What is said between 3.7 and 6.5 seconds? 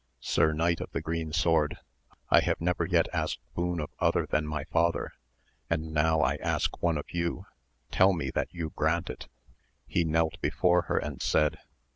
of other than my father, and now I